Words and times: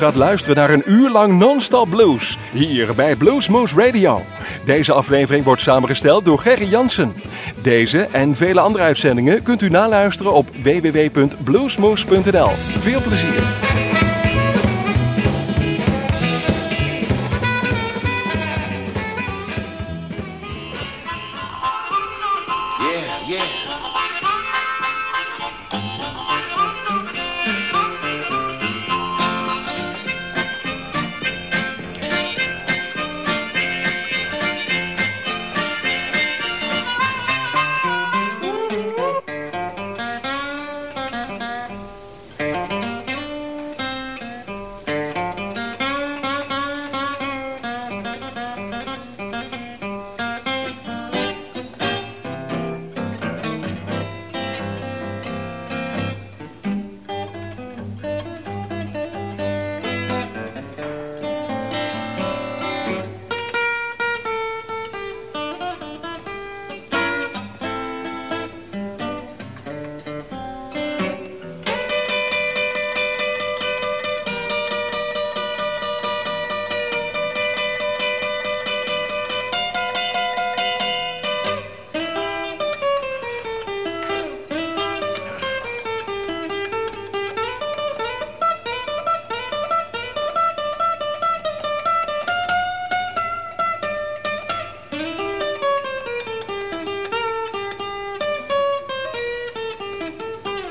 Gaat 0.00 0.14
luisteren 0.14 0.56
naar 0.56 0.70
een 0.70 0.82
uur 0.86 1.10
lang 1.10 1.38
non-stop 1.38 1.90
blues 1.90 2.38
hier 2.52 2.94
bij 2.94 3.16
Bluesmoose 3.16 3.74
Radio. 3.76 4.22
Deze 4.64 4.92
aflevering 4.92 5.44
wordt 5.44 5.60
samengesteld 5.60 6.24
door 6.24 6.38
Gerry 6.38 6.68
Jansen. 6.68 7.14
Deze 7.62 8.08
en 8.12 8.36
vele 8.36 8.60
andere 8.60 8.84
uitzendingen 8.84 9.42
kunt 9.42 9.62
u 9.62 9.68
naluisteren 9.68 10.32
op 10.32 10.48
www.bluesmoose.nl. 10.62 12.50
Veel 12.78 13.00
plezier. 13.00 13.89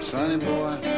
Sonny 0.10 0.38
boy. 0.38 0.89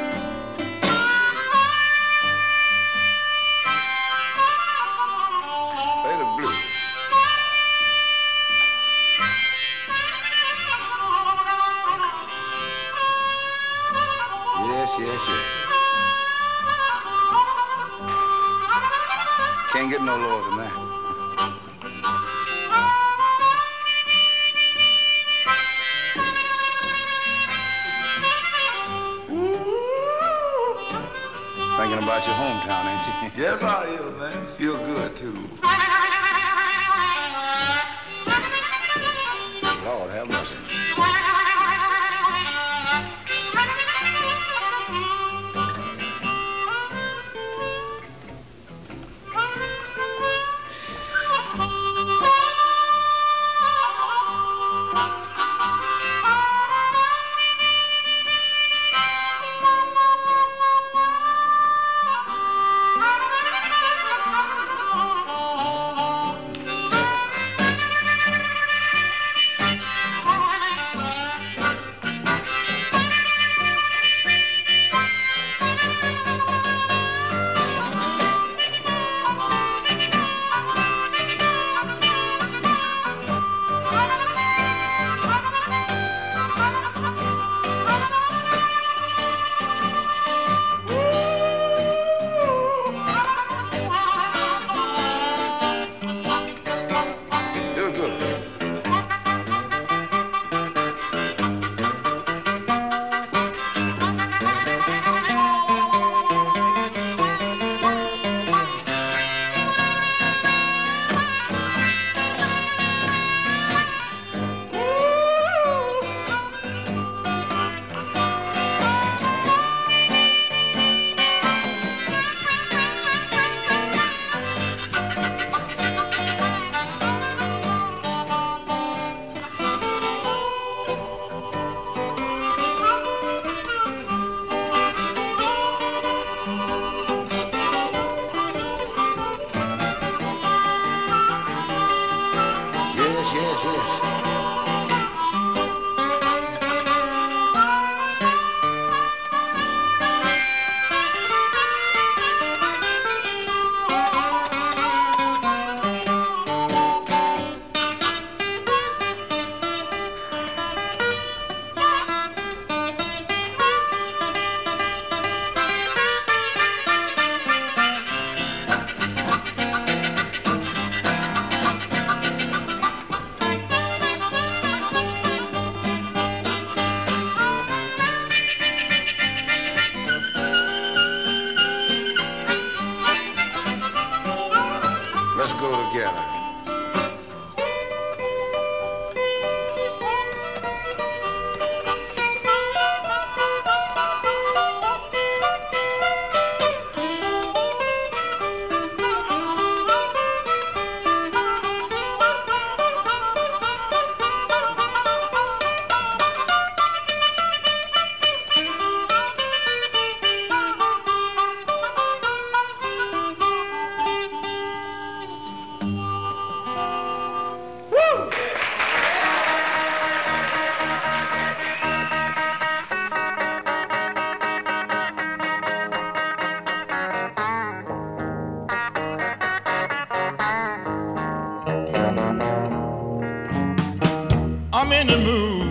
I'm 234.92 235.00
in 235.00 235.08
the 235.08 235.18
mood. 235.20 235.68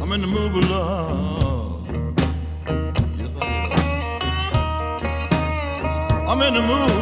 I'm 0.00 0.12
in 0.12 0.20
the 0.20 0.28
mood 0.28 0.52
for 0.52 0.60
love. 0.72 1.88
Yes, 3.18 3.34
I 3.40 3.42
am. 6.22 6.28
I'm 6.28 6.40
in 6.42 6.54
the 6.54 6.62
mood. 6.62 6.95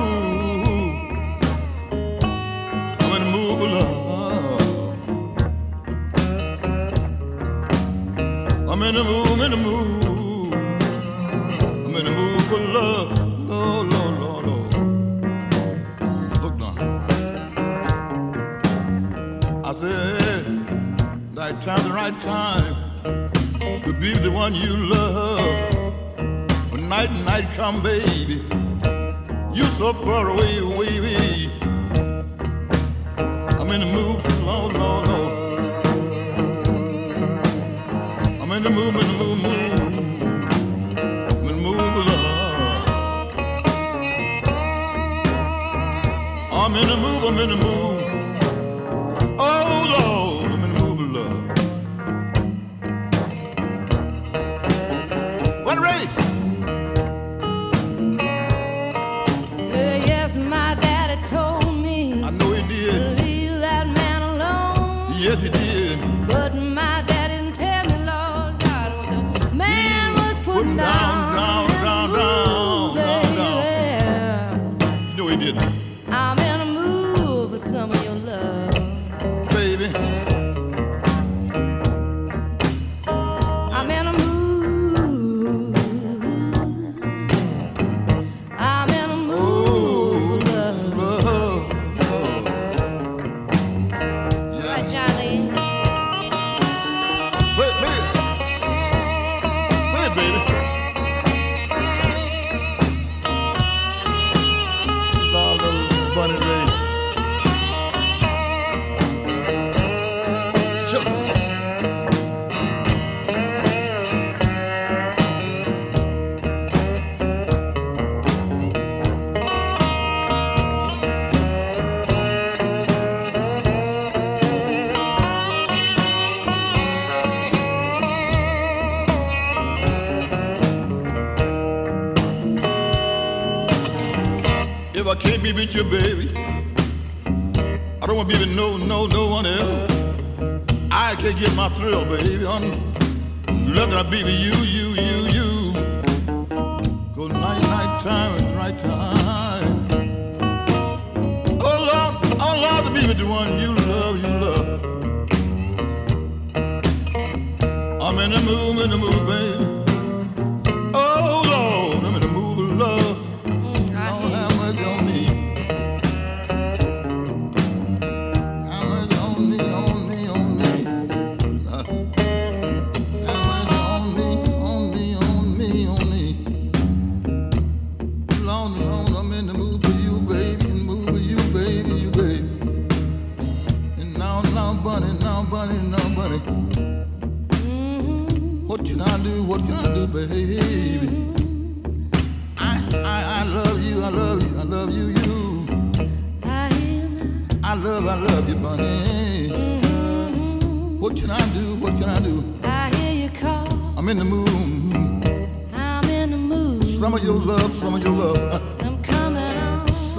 apologize. 94.84 95.13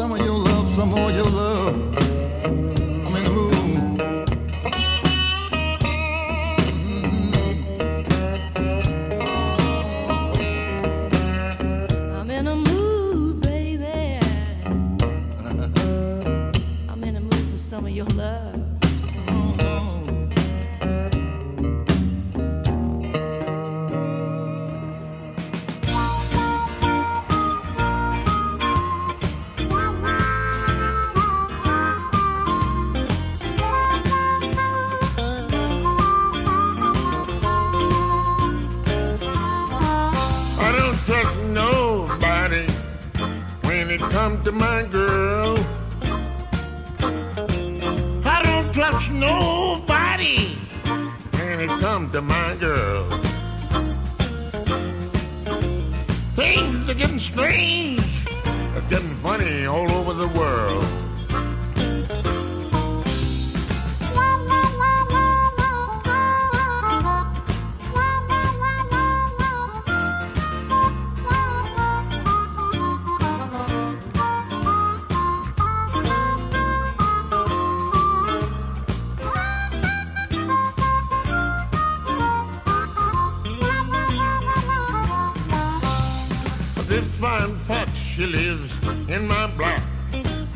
some 0.06 0.20
of 0.20 0.24
your 0.24 0.38
love, 0.38 0.68
some 0.68 0.90
more 0.90 1.10
your 1.10 1.24
love. 1.24 1.45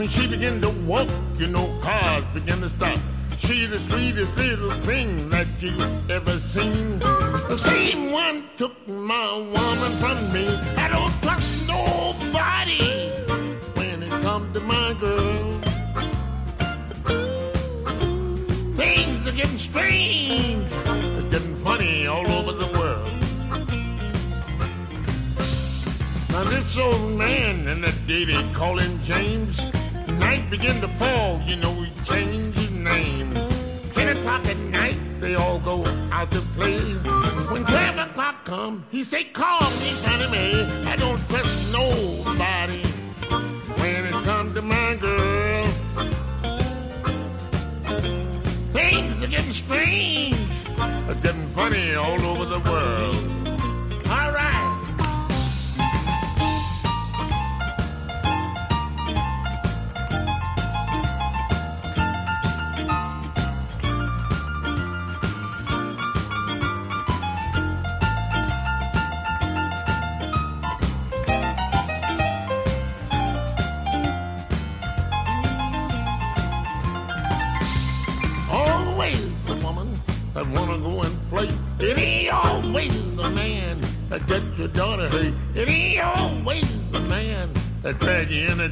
She 0.09 0.27
begin 0.27 0.59
to 0.59 0.69
walk, 0.87 1.07
you 1.37 1.47
know, 1.47 1.67
cars 1.81 2.23
begin 2.33 2.59
to 2.61 2.69
stop. 2.69 2.99
She's 3.37 3.69
the 3.69 3.79
sweetest 3.87 4.35
little 4.35 4.71
thing 4.81 5.29
that 5.29 5.47
you 5.59 5.79
ever 6.09 6.37
seen. 6.39 6.99
The 6.99 7.57
same 7.57 8.11
one 8.11 8.43
took 8.57 8.75
my 8.87 9.33
woman 9.33 9.91
from 10.01 10.33
me. 10.33 10.47
I 10.77 10.89
don't 10.89 11.13
trust 11.21 11.67
nobody 11.67 13.09
when 13.75 14.03
it 14.03 14.21
comes 14.21 14.51
to 14.53 14.59
my 14.61 14.93
girl. 14.99 15.61
Things 18.75 19.27
are 19.27 19.31
getting 19.31 19.57
strange. 19.57 20.67
It's 20.85 21.33
getting 21.33 21.55
funny 21.55 22.07
all 22.07 22.27
over 22.31 22.51
the 22.51 22.67
world. 22.77 23.11
Now 26.31 26.43
this 26.45 26.77
old 26.77 27.11
man 27.17 27.67
and 27.67 27.83
the 27.83 27.91
day 28.07 28.25
call 28.53 28.77
him 28.79 28.99
James 29.01 29.59
night 30.19 30.49
begin 30.49 30.81
to 30.81 30.87
fall, 30.87 31.39
you 31.45 31.55
know 31.55 31.73
he 31.73 31.91
changed 32.03 32.57
his 32.57 32.71
name. 32.71 33.33
Ten 33.93 34.17
o'clock 34.17 34.45
at 34.47 34.57
night, 34.57 34.97
they 35.19 35.35
all 35.35 35.59
go 35.59 35.85
out 36.11 36.31
to 36.31 36.41
play. 36.55 36.79
When 37.51 37.65
twelve 37.65 37.97
o'clock 37.97 38.45
come, 38.45 38.85
he 38.91 39.03
say, 39.03 39.23
call 39.23 39.61
me, 39.81 39.91
Fannie. 40.03 40.65
I 40.85 40.95
don't 40.95 41.21
trust 41.29 41.71
nobody 41.71 42.83
when 43.81 44.05
it 44.05 44.23
comes 44.23 44.53
to 44.55 44.61
my 44.61 44.95
girl. 44.95 45.67
Things 48.71 49.23
are 49.23 49.27
getting 49.27 49.53
strange, 49.53 50.37
are 50.79 51.15
getting 51.15 51.47
funny 51.47 51.95
all 51.95 52.21
over 52.21 52.45
the 52.45 52.59
world. 52.59 53.38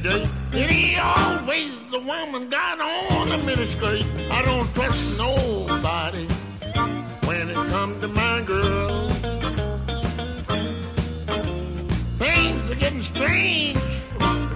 Drag 0.02 0.20
you 0.20 0.20
in 0.20 0.26
a 0.26 0.28
day. 0.52 0.60
It 0.60 0.70
ain't 0.70 1.00
always 1.00 1.72
the 1.90 1.98
woman 1.98 2.48
got 2.48 2.80
on 2.80 3.28
the 3.28 3.36
miniskirt. 3.36 4.04
I 4.30 4.42
don't 4.44 4.72
trust 4.74 5.18
nobody 5.18 6.26
when 7.26 7.50
it 7.50 7.68
comes 7.68 8.00
to 8.00 8.08
my 8.08 8.42
girl. 8.42 9.08
Things 12.18 12.70
are 12.70 12.74
getting 12.74 13.02
strange, 13.02 13.78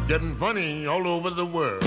getting 0.09 0.33
funny 0.33 0.87
all 0.87 1.07
over 1.07 1.31
the 1.31 1.47
world. 1.47 1.83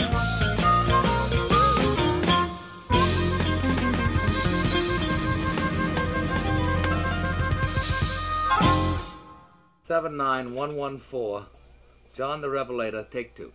seven 9.87 10.17
nine 10.17 10.55
one 10.55 10.75
one 10.75 10.97
four. 10.97 11.45
John 12.15 12.39
the 12.39 12.49
Revelator, 12.49 13.05
take 13.11 13.35
two. 13.35 13.51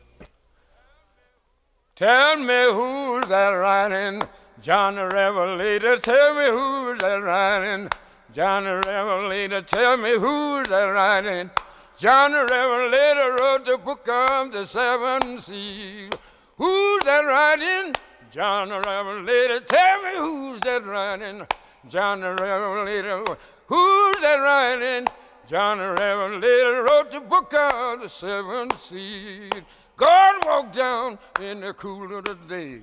Tell 1.97 2.37
me 2.37 2.65
who's 2.71 3.25
that 3.31 3.49
riding, 3.49 4.21
John 4.61 4.97
the 4.97 5.07
Revelator. 5.07 5.97
Tell 5.97 6.35
me 6.35 6.45
who's 6.45 6.99
that 6.99 7.23
riding, 7.23 7.89
John 8.35 8.65
the 8.65 8.83
Revelator. 8.87 9.63
Tell 9.63 9.97
me 9.97 10.11
who's 10.11 10.69
that 10.69 10.85
riding. 10.85 11.51
John 11.97 12.33
the 12.33 12.47
Revelator 12.51 13.37
wrote 13.41 13.65
the 13.65 13.79
book 13.79 14.07
of 14.07 14.53
the 14.53 14.67
seven 14.67 15.39
seas. 15.39 16.11
Who's 16.59 17.03
that 17.05 17.25
riding? 17.25 17.95
John 18.31 18.69
the 18.69 18.81
Revelator. 18.81 19.61
Tell 19.61 20.03
me 20.03 20.17
who's 20.17 20.61
that 20.61 20.85
riding? 20.85 21.47
John 21.89 22.21
the 22.21 22.35
Revelator. 22.35 23.25
Who's 23.69 24.21
that 24.21 24.37
riding? 24.37 25.07
John 25.51 25.79
the 25.79 25.97
Revelator 25.99 26.87
wrote 26.89 27.11
the 27.11 27.19
book 27.19 27.53
of 27.55 28.03
the 28.03 28.09
seven 28.09 28.71
seas. 28.77 29.51
God 29.97 30.45
walked 30.47 30.77
down 30.77 31.19
in 31.41 31.61
the 31.61 31.73
cool 31.73 32.17
of 32.17 32.25
the 32.25 32.37
day, 32.49 32.83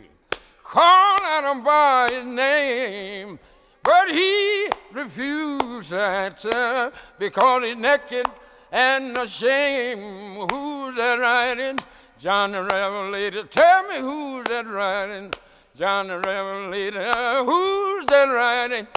called 0.65 1.21
out 1.23 1.49
him 1.49 1.63
by 1.63 2.09
his 2.11 2.25
name, 2.25 3.39
but 3.83 4.09
he 4.09 4.67
refused 4.91 5.91
to 5.91 5.97
answer 6.01 6.91
because 7.17 7.63
he's 7.63 7.77
naked 7.77 8.25
and 8.73 9.17
ashamed. 9.17 10.51
Who's 10.51 10.93
that 10.97 11.19
writing? 11.21 11.79
John 12.19 12.51
the 12.51 12.63
Revelator. 12.63 13.43
Tell 13.43 13.87
me 13.87 14.01
who's 14.01 14.43
that 14.49 14.67
writing? 14.67 15.31
John 15.73 16.09
the 16.09 16.19
Revelator. 16.19 17.13
Who's 17.45 18.05
that 18.07 18.25
writing? 18.25 18.87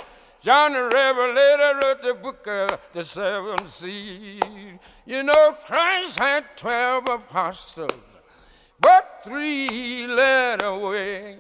John 0.43 0.73
the 0.73 0.89
Revelator 0.89 1.81
wrote 1.83 2.03
the 2.03 2.15
book 2.15 2.47
of 2.47 2.81
the 2.95 3.05
seven 3.05 3.69
seas. 3.69 4.41
You 5.05 5.23
know, 5.23 5.55
Christ 5.67 6.19
had 6.19 6.45
twelve 6.57 7.07
apostles, 7.11 7.91
but 8.81 9.21
three 9.23 10.07
led 10.07 10.63
away. 10.63 11.39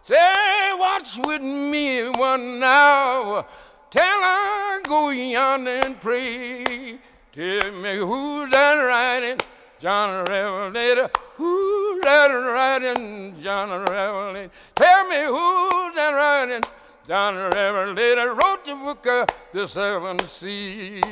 Say, 0.00 0.72
what's 0.78 1.18
with 1.18 1.42
me 1.42 2.08
one 2.08 2.62
hour? 2.62 3.44
Till 3.90 4.02
I 4.02 4.80
go 4.84 5.10
yonder 5.10 5.80
and 5.84 6.00
pray. 6.00 6.98
Tell 7.34 7.72
me 7.72 7.96
who's 7.96 8.50
that 8.52 8.74
writing? 8.74 9.38
John 9.78 10.24
the 10.24 10.30
Revelator. 10.30 11.10
Who's 11.36 12.00
that 12.02 12.28
writing? 12.28 13.38
John 13.38 13.68
the 13.68 13.92
Revelator. 13.92 14.50
Tell 14.74 15.08
me 15.08 15.24
who's 15.26 15.94
that 15.94 16.12
writing? 16.14 16.62
John 17.10 17.34
the 17.34 17.50
Revelator 17.56 18.34
wrote 18.34 18.64
the 18.64 18.76
book 18.76 19.04
of 19.04 19.26
the 19.52 19.66
seven 19.66 20.16
seas. 20.28 21.02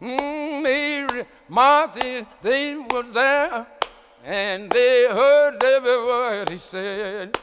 Mm, 0.00 0.62
Mary, 0.62 1.26
Martha, 1.50 2.26
they 2.40 2.74
were 2.76 3.02
there, 3.02 3.66
and 4.24 4.70
they 4.70 5.06
heard 5.10 5.62
every 5.62 6.04
word 6.06 6.48
he 6.48 6.56
said. 6.56 7.38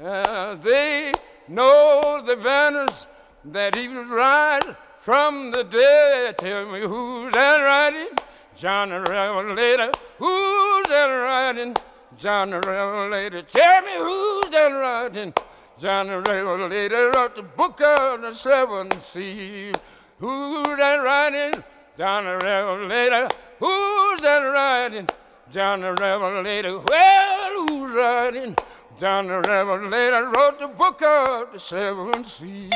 Uh, 0.00 0.54
they 0.54 1.10
know 1.48 2.22
the 2.24 2.36
banners 2.36 3.06
that 3.46 3.74
he 3.74 3.88
would 3.88 4.08
ride 4.08 4.76
from 5.00 5.50
the 5.50 5.64
dead. 5.64 6.38
Tell 6.38 6.70
me 6.70 6.82
who's 6.82 7.32
that 7.32 7.56
riding? 7.56 8.16
John 8.54 8.90
the 8.90 9.00
Revelator. 9.00 9.90
Who's 10.18 10.86
that 10.86 11.06
riding? 11.06 11.76
John 12.16 12.50
the 12.50 12.60
Revelator. 12.60 13.42
Tell 13.42 13.82
me 13.82 13.96
who's 13.96 14.48
that 14.52 14.68
riding? 14.68 15.34
John 15.78 16.06
the 16.06 16.20
Revelator 16.20 17.10
wrote 17.10 17.34
the 17.34 17.42
book 17.42 17.80
of 17.80 18.20
the 18.20 18.32
seven 18.34 18.90
seas. 19.00 19.74
Who's 20.18 20.76
that 20.76 20.96
writing? 20.96 21.64
John 21.96 22.24
the 22.24 22.38
Revelator. 22.44 23.28
Who's 23.58 24.20
that 24.20 24.38
writing? 24.38 25.08
John 25.50 25.80
the 25.80 25.94
Revelator. 25.94 26.78
Well, 26.78 27.66
who's 27.66 27.94
writing? 27.94 28.56
John 28.98 29.26
the 29.26 29.40
Revelator 29.40 30.30
wrote 30.36 30.60
the 30.60 30.68
book 30.68 31.02
of 31.02 31.52
the 31.52 31.58
seven 31.58 32.24
seas. 32.24 32.70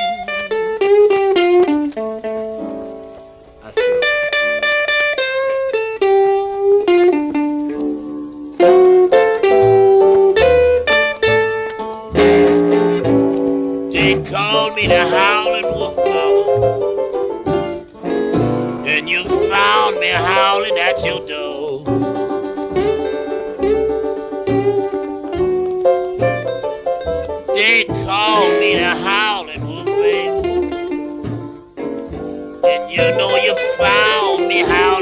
Me 14.77 14.85
the 14.85 15.07
howling 15.09 15.63
wolf, 15.63 15.97
mama. 15.97 17.47
And 18.85 19.09
you 19.09 19.23
found 19.49 19.99
me 19.99 20.09
howling 20.09 20.77
at 20.77 21.03
your 21.03 21.25
door. 21.25 21.83
They 27.55 27.85
called 28.05 28.59
me 28.59 28.75
the 28.75 28.93
howling 29.03 29.65
wolf, 29.65 29.85
baby. 29.85 30.47
And 32.71 32.91
you 32.91 33.05
know 33.17 33.35
you 33.35 33.55
found 33.79 34.47
me 34.47 34.59
howling 34.59 34.96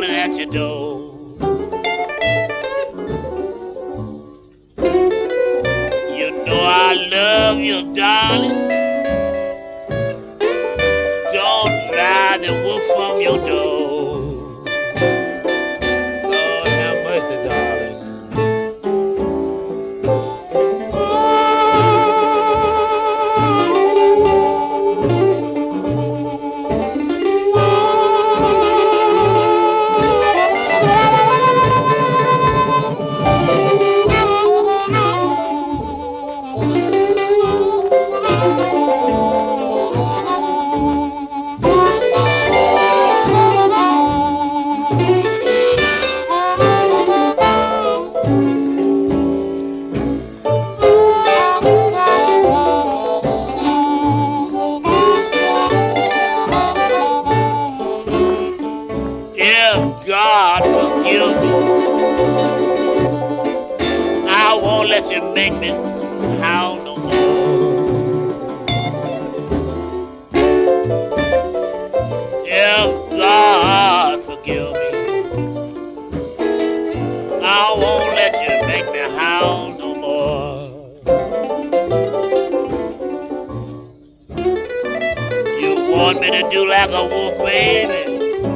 is 87.35 87.41
waiting. 87.41 88.47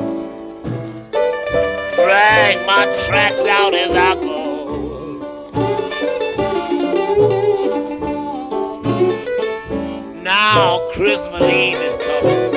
Drag 1.96 2.66
my 2.66 2.86
tracks 3.06 3.46
out 3.46 3.74
as 3.74 3.92
I 3.92 4.16
go. 4.16 4.40
Now 10.22 10.90
Christmas 10.94 11.42
Eve 11.42 11.78
is 11.78 11.98
coming. 11.98 12.56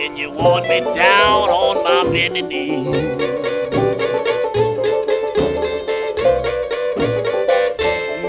And 0.00 0.18
you 0.18 0.30
want 0.30 0.68
me 0.68 0.80
down 0.80 1.48
on 1.48 1.84
my 1.84 2.12
bended 2.12 2.46
knee. 2.46 2.84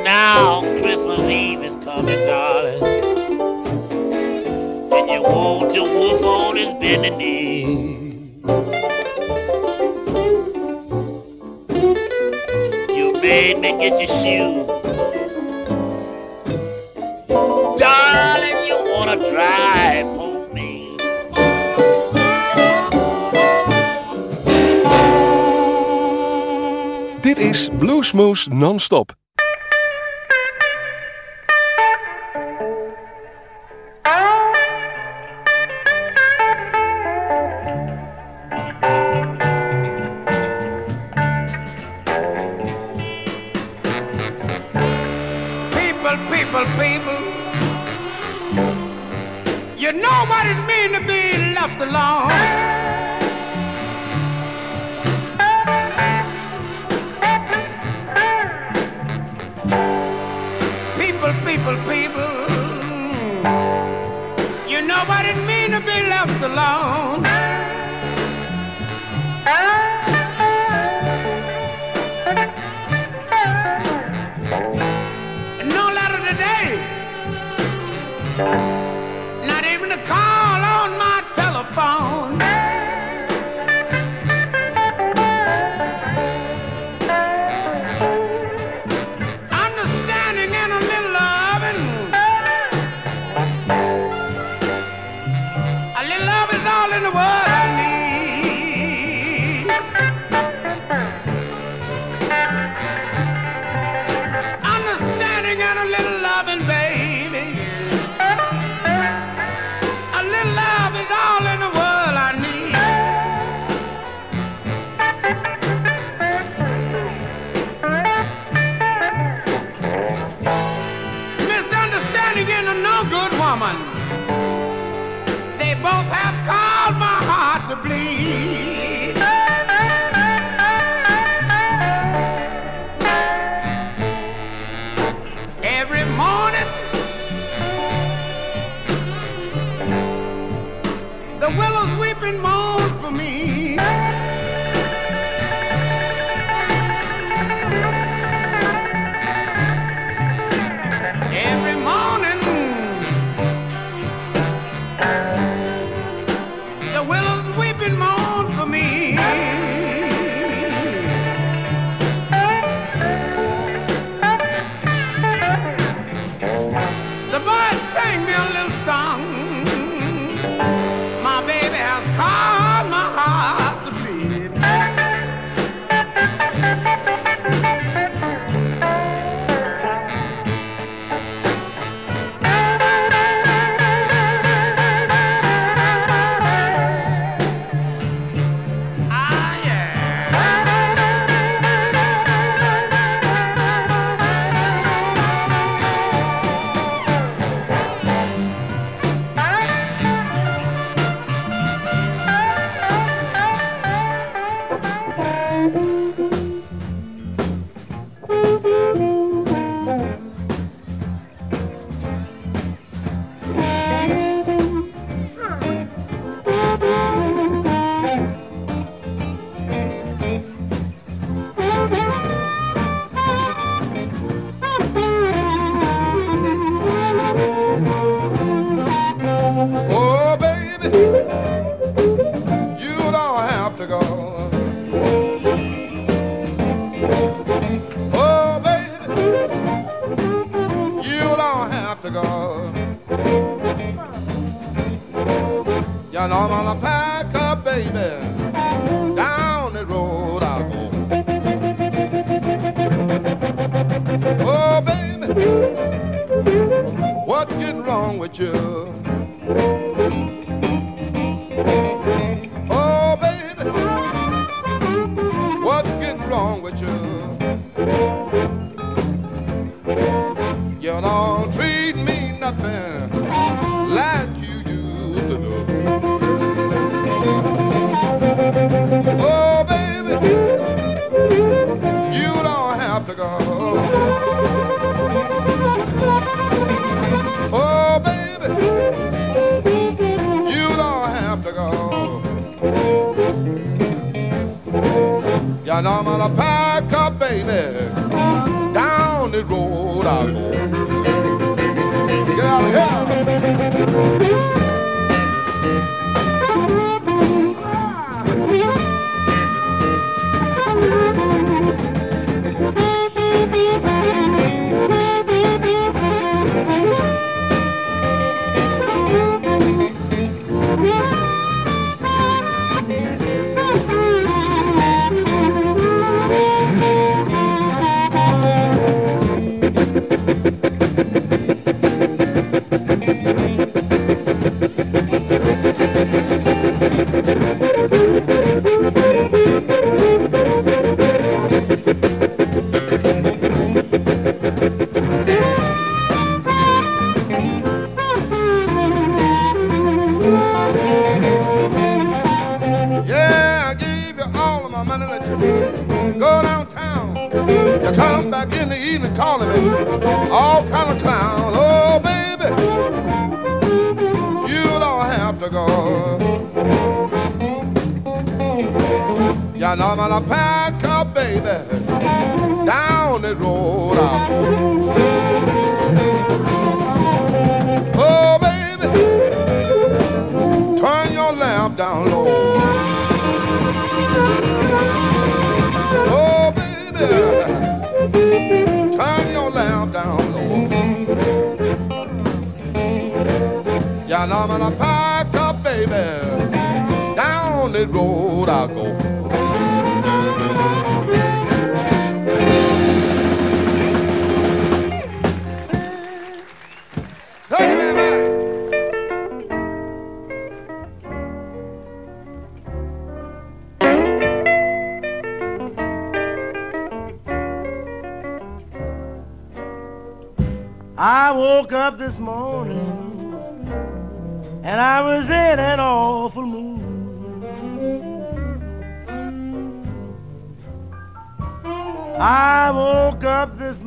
Now 0.03 0.61
Christmas 0.79 1.25
Eve 1.25 1.58
the 5.73 5.83
wolf 5.83 6.23
on 6.23 6.55
his 6.55 6.73
bending 6.73 7.17
knee. 7.17 8.41
You 12.95 13.13
made 13.21 13.59
me 13.59 13.77
get 13.77 13.99
your 13.99 14.07
shoe. 14.07 14.65
Darling, 17.77 18.59
you 18.67 18.77
wanna 18.93 19.15
drive 19.29 20.07
on 20.17 20.53
me. 20.53 20.95
Dit 27.21 27.39
is 27.39 27.69
Bluesmoose 27.79 28.49
Non-Stop. 28.49 29.17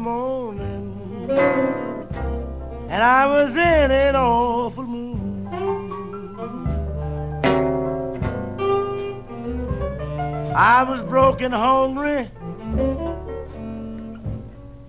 Morning 0.02 1.30
and 2.90 3.02
I 3.04 3.26
was 3.26 3.56
in 3.56 3.90
an 3.92 4.16
awful 4.16 4.82
mood. 4.82 5.46
I 10.54 10.82
was 10.82 11.02
broken 11.02 11.52
hungry 11.52 12.28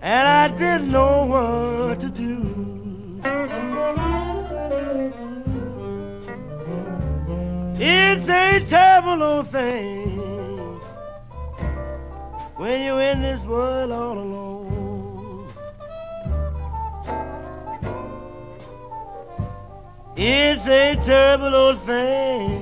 and 0.02 0.28
I 0.28 0.48
didn't 0.48 0.92
know 0.92 1.26
what 1.28 2.00
to 2.00 2.10
do. 2.10 2.40
It's 7.76 8.30
a 8.30 8.60
terrible 8.66 9.22
old 9.22 9.48
thing 9.48 10.18
when 12.56 12.82
you're 12.84 13.02
in 13.02 13.22
this 13.22 13.46
world 13.46 13.92
all 13.92 14.18
alone. 14.18 14.73
It's 20.16 20.68
a 20.68 20.96
terrible 21.04 21.56
old 21.56 21.82
thing 21.82 22.60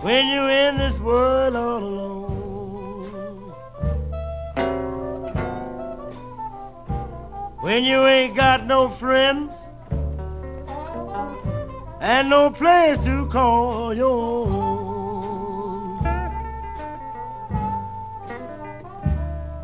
when 0.00 0.28
you're 0.28 0.50
in 0.50 0.78
this 0.78 1.00
world 1.00 1.56
all 1.56 1.82
alone. 1.82 2.12
when 7.62 7.84
you 7.84 8.04
ain't 8.04 8.34
got 8.34 8.66
no 8.66 8.88
friends 8.88 9.54
and 12.00 12.28
no 12.28 12.50
place 12.50 12.98
to 12.98 13.24
call 13.26 13.94
your 13.94 14.48
own. 14.48 16.02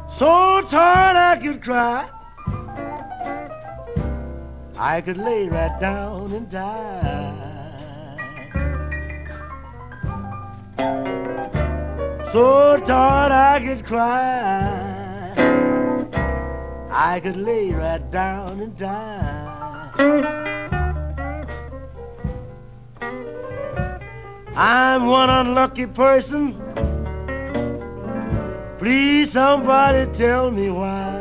So 0.09 0.63
tired 0.63 1.17
I 1.17 1.41
could 1.43 1.61
cry, 1.61 2.09
I 4.81 5.01
could 5.01 5.19
lay 5.19 5.49
right 5.49 5.77
down 5.81 6.33
and 6.33 6.49
die. 6.49 7.49
So 12.33 12.79
tired 12.85 13.33
I 13.33 13.61
could 13.65 13.85
cry. 13.85 15.35
I 16.93 17.19
could 17.19 17.37
lay 17.37 17.73
right 17.73 18.09
down 18.13 18.61
and 18.61 18.77
die. 18.77 19.91
I'm 24.55 25.07
one 25.07 25.29
unlucky 25.29 25.87
person. 25.87 26.55
Please, 28.79 29.33
somebody 29.33 30.07
tell 30.13 30.53
me 30.53 30.71
why. 30.71 31.19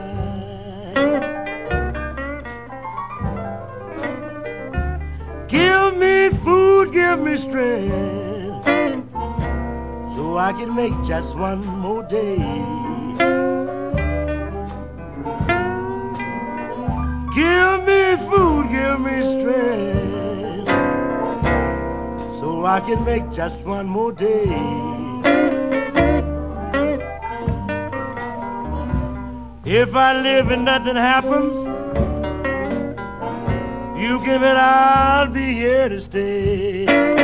Give 5.47 5.95
me 5.97 6.29
food, 6.29 6.91
give 6.91 7.19
me 7.19 7.38
strength, 7.38 8.65
so 10.15 10.38
I 10.38 10.51
can 10.51 10.75
make 10.75 10.91
just 11.05 11.38
one 11.38 11.65
more 11.65 12.03
day. 12.03 12.36
Give 17.33 17.83
me 17.88 18.17
food, 18.27 18.69
give 18.71 18.99
me 18.99 19.21
strength, 19.23 20.67
so 22.41 22.65
I 22.65 22.81
can 22.81 23.05
make 23.05 23.31
just 23.31 23.65
one 23.65 23.86
more 23.88 24.12
day. 24.12 24.47
If 29.63 29.95
I 29.95 30.21
live 30.21 30.51
and 30.51 30.65
nothing 30.65 30.97
happens, 30.97 31.76
You 33.97 34.23
give 34.23 34.43
it, 34.43 34.55
I'll 34.55 35.27
be 35.27 35.53
here 35.53 35.89
to 35.89 35.99
stay. 35.99 37.16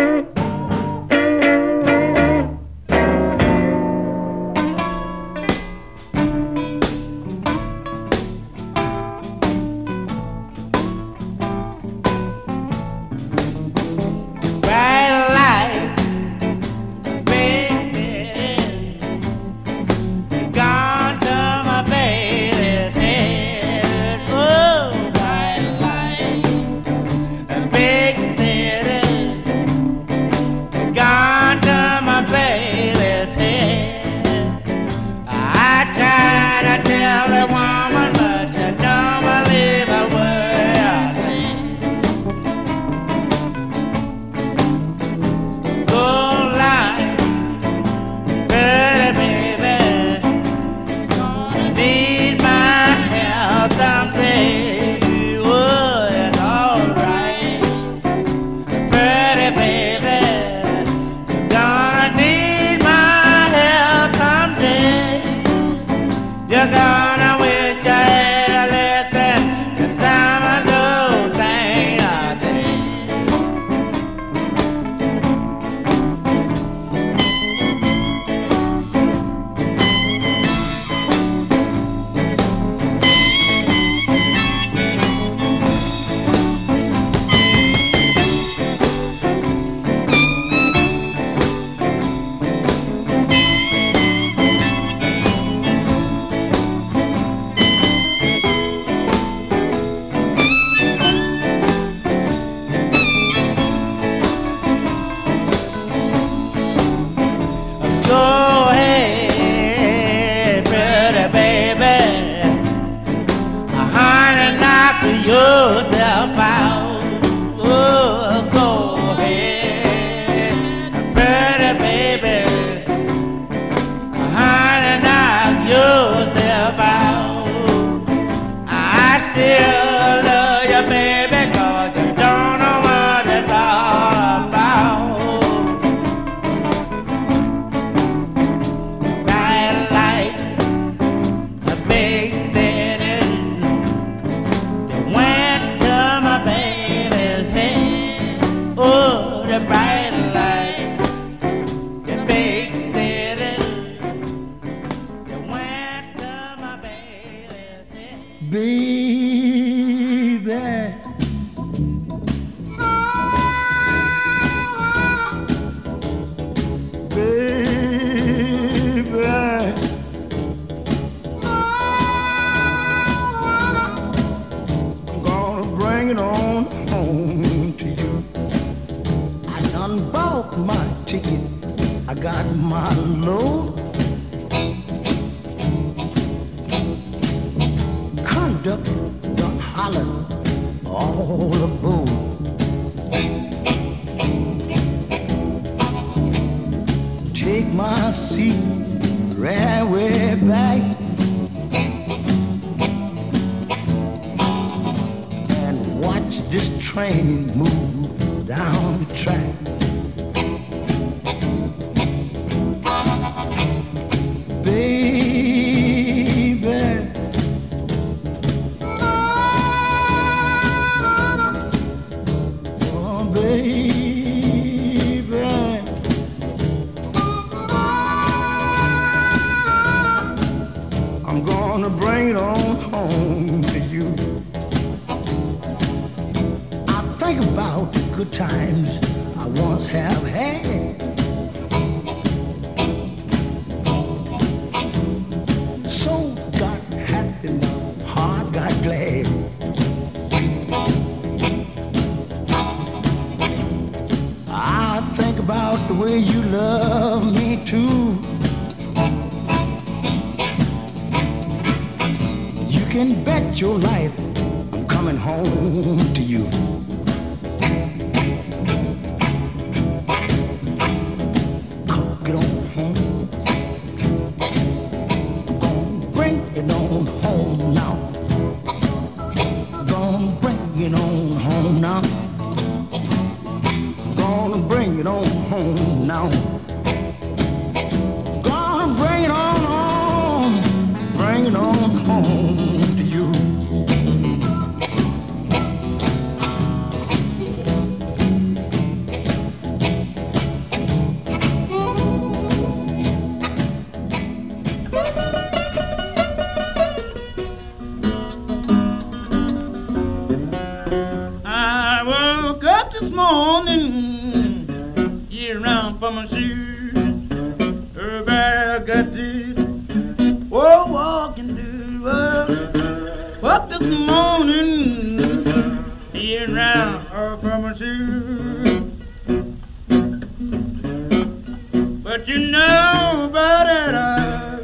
But 332.13 332.27
you 332.27 332.37
know 332.37 333.27
about 333.27 333.65
it, 333.65 333.95
uh, 333.95 334.59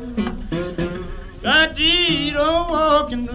I 0.52 1.42
got 1.42 1.76
these 1.76 2.36
old 2.36 2.70
walking 2.70 3.26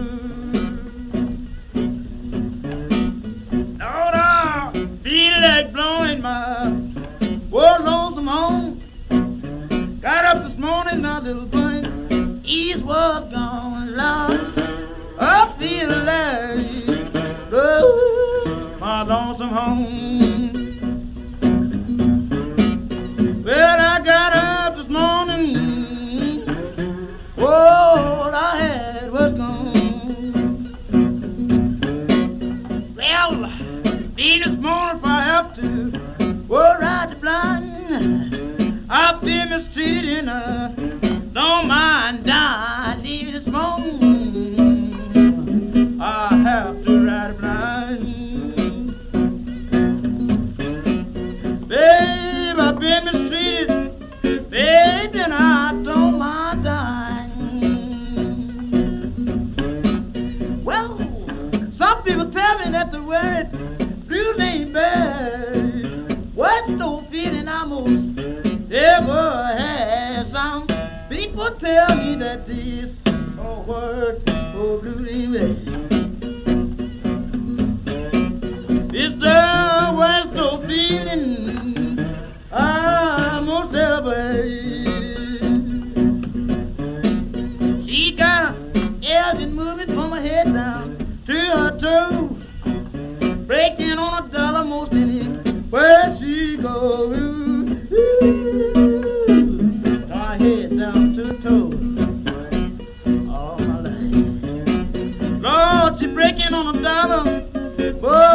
Whoa! 108.05 108.34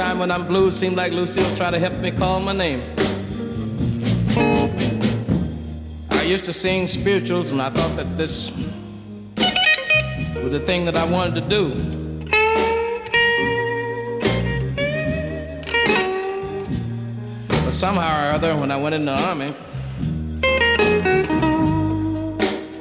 Sometime 0.00 0.18
when 0.18 0.30
I'm 0.30 0.46
blue, 0.46 0.70
seems 0.70 0.96
like 0.96 1.12
Lucille 1.12 1.54
try 1.56 1.70
to 1.70 1.78
help 1.78 1.92
me 1.98 2.10
call 2.10 2.40
my 2.40 2.54
name. 2.54 2.80
I 6.10 6.22
used 6.22 6.46
to 6.46 6.54
sing 6.54 6.88
spirituals, 6.88 7.52
and 7.52 7.60
I 7.60 7.68
thought 7.68 7.96
that 7.96 8.16
this 8.16 8.50
was 10.42 10.52
the 10.52 10.60
thing 10.64 10.86
that 10.86 10.96
I 10.96 11.04
wanted 11.04 11.34
to 11.34 11.42
do. 11.42 11.74
But 17.62 17.72
somehow 17.72 18.30
or 18.30 18.32
other, 18.32 18.56
when 18.56 18.70
I 18.70 18.78
went 18.78 18.94
in 18.94 19.04
the 19.04 19.12
army, 19.12 19.52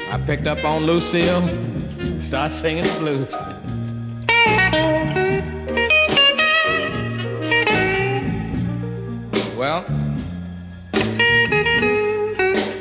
I 0.10 0.24
picked 0.26 0.48
up 0.48 0.64
on 0.64 0.86
Lucille, 0.86 1.42
started 2.22 2.54
singing 2.56 2.86
the 2.86 2.96
blues. 2.98 3.49
Well, 9.70 9.86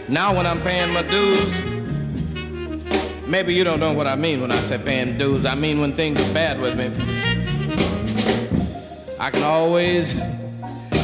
now 0.08 0.34
when 0.34 0.46
I'm 0.46 0.62
paying 0.62 0.90
my 0.94 1.02
dues, 1.02 1.60
maybe 3.26 3.52
you 3.52 3.62
don't 3.62 3.78
know 3.78 3.92
what 3.92 4.06
I 4.06 4.16
mean 4.16 4.40
when 4.40 4.50
I 4.50 4.56
say 4.56 4.78
paying 4.78 5.18
dues. 5.18 5.44
I 5.44 5.54
mean 5.54 5.82
when 5.82 5.92
things 5.92 6.18
are 6.18 6.32
bad 6.32 6.58
with 6.58 6.78
me. 6.78 6.86
I 9.20 9.30
can 9.30 9.42
always, 9.42 10.18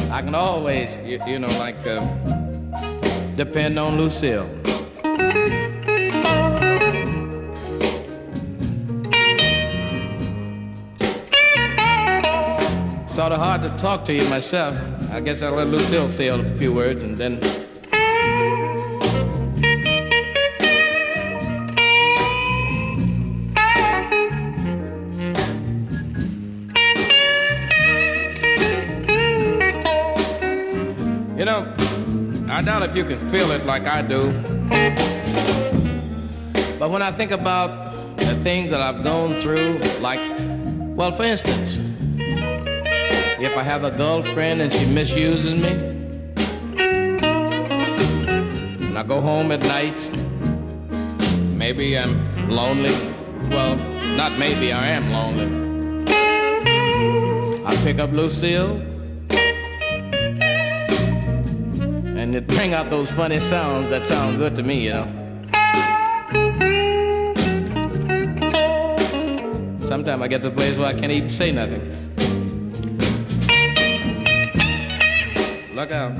I 0.09 0.23
can 0.23 0.33
always, 0.33 0.97
you, 1.05 1.19
you 1.27 1.37
know, 1.37 1.49
like 1.59 1.77
uh, 1.85 2.01
depend 3.35 3.77
on 3.77 3.95
Lucille. 3.95 4.49
Sort 13.07 13.31
of 13.31 13.37
hard 13.37 13.61
to 13.61 13.71
talk 13.77 14.03
to 14.05 14.13
you 14.15 14.27
myself. 14.31 14.75
I 15.15 15.21
guess 15.21 15.41
I'll 15.41 15.53
let 15.53 15.67
Lucille 15.67 16.09
say 16.09 16.27
a 16.27 16.57
few 16.57 16.73
words 16.73 17.01
and 17.01 17.15
then. 17.15 17.35
You 31.39 31.45
know, 31.45 31.73
I 32.49 32.61
doubt 32.61 32.83
if 32.83 32.93
you 32.93 33.05
can 33.05 33.17
feel 33.29 33.51
it 33.51 33.65
like 33.65 33.87
I 33.87 34.01
do. 34.01 34.33
But 36.77 36.91
when 36.91 37.01
I 37.01 37.13
think 37.13 37.31
about 37.31 38.17
the 38.17 38.35
things 38.43 38.69
that 38.69 38.81
I've 38.81 39.01
gone 39.01 39.39
through, 39.39 39.79
like 40.01 40.19
Well, 40.97 41.13
for 41.13 41.23
instance, 41.23 41.79
if 43.45 43.55
I 43.55 43.63
have 43.63 43.83
a 43.83 43.91
girlfriend 43.91 44.61
and 44.61 44.73
she 44.73 44.87
misuses 44.87 45.53
me, 45.53 45.69
and 48.87 48.97
I 48.97 49.03
go 49.03 49.21
home 49.21 49.51
at 49.51 49.61
night, 49.61 50.09
maybe 51.53 51.95
I'm 51.95 52.49
lonely. 52.49 52.89
Well, 53.51 53.75
not 54.17 54.31
maybe, 54.39 54.73
I 54.73 54.87
am 54.87 55.11
lonely. 55.11 55.45
I 57.63 57.75
pick 57.83 57.99
up 57.99 58.11
Lucille 58.11 58.81
and 62.17 62.35
it 62.35 62.47
bring 62.47 62.73
out 62.73 62.89
those 62.89 63.11
funny 63.11 63.39
sounds 63.39 63.89
that 63.89 64.05
sound 64.05 64.39
good 64.39 64.55
to 64.55 64.63
me, 64.63 64.85
you 64.85 64.93
know. 64.93 65.07
Sometimes 69.81 70.21
I 70.23 70.27
get 70.27 70.41
to 70.41 70.47
a 70.47 70.51
place 70.51 70.75
where 70.77 70.87
I 70.87 70.93
can't 70.93 71.11
even 71.11 71.29
say 71.29 71.51
nothing. 71.51 72.04
Look 75.85 75.93
out. 75.93 76.17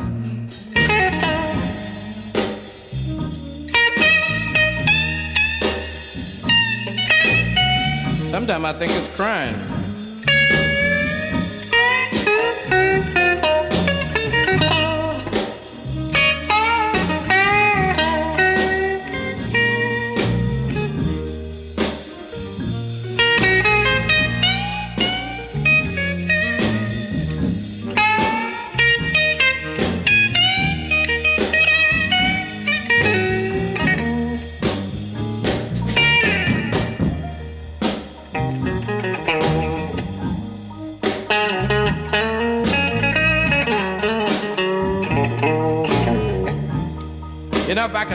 Sometimes 8.30 8.66
I 8.66 8.74
think 8.78 8.91
it's 8.91 9.07
crying. 9.16 9.74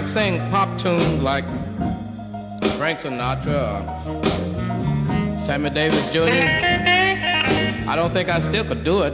I 0.00 0.02
sing 0.02 0.40
pop 0.50 0.78
tunes 0.78 1.22
like 1.22 1.44
Frank 2.78 3.00
Sinatra 3.00 3.84
or 4.06 5.38
Sammy 5.38 5.68
Davis 5.68 6.10
Jr., 6.10 6.22
I 7.86 7.92
don't 7.96 8.10
think 8.10 8.30
I 8.30 8.40
still 8.40 8.64
could 8.64 8.82
do 8.82 9.02
it. 9.02 9.12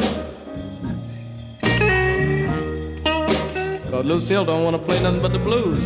Because 3.83 4.05
Lucille 4.05 4.45
don't 4.45 4.63
want 4.63 4.77
to 4.77 4.83
play 4.83 5.03
nothing 5.03 5.21
but 5.21 5.33
the 5.33 5.41
blues. 5.41 5.83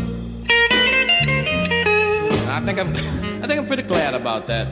And 2.42 2.50
I 2.50 2.60
think 2.66 2.78
I'm, 2.78 2.88
I 3.42 3.46
think 3.46 3.58
I'm 3.58 3.66
pretty 3.66 3.84
glad 3.84 4.12
about 4.12 4.46
that. 4.48 4.68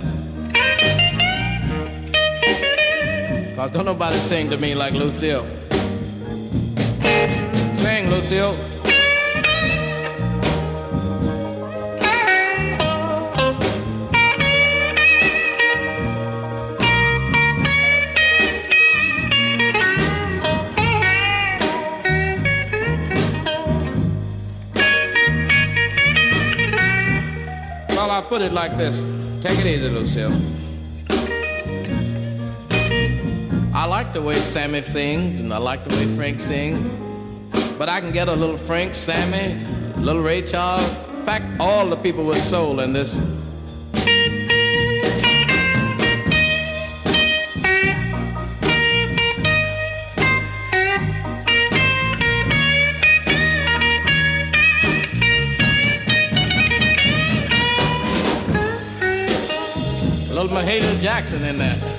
Because 3.48 3.70
don't 3.70 3.86
nobody 3.86 4.18
sing 4.18 4.50
to 4.50 4.58
me 4.58 4.74
like 4.74 4.92
Lucille. 4.92 5.46
Sing, 7.72 8.10
Lucille. 8.10 8.54
Put 28.38 28.46
it 28.46 28.52
like 28.52 28.78
this. 28.78 29.02
Take 29.40 29.58
it 29.58 29.66
easy, 29.66 29.88
Lucille. 29.88 30.32
I 33.74 33.84
like 33.84 34.12
the 34.12 34.22
way 34.22 34.36
Sammy 34.36 34.80
sings, 34.82 35.40
and 35.40 35.52
I 35.52 35.56
like 35.56 35.82
the 35.82 35.90
way 35.96 36.14
Frank 36.14 36.38
sings. 36.38 36.78
But 37.76 37.88
I 37.88 38.00
can 38.00 38.12
get 38.12 38.28
a 38.28 38.32
little 38.32 38.56
Frank, 38.56 38.94
Sammy, 38.94 39.58
little 40.00 40.22
Ray 40.22 40.42
Charles. 40.42 40.88
In 40.88 41.26
fact, 41.26 41.60
all 41.60 41.90
the 41.90 41.96
people 41.96 42.24
with 42.24 42.38
soul 42.38 42.78
in 42.78 42.92
this. 42.92 43.18
Mahalia 60.68 61.00
Jackson 61.00 61.42
in 61.44 61.56
there. 61.56 61.97